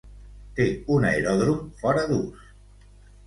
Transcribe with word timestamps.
Té 0.59 0.65
un 0.95 1.03
aeròdrom 1.09 1.61
fora 1.83 2.05
d'ús. 2.13 2.49